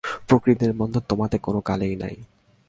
[0.27, 2.15] প্রকৃতির বন্ধন তোমাতে কোন কালেই নাই।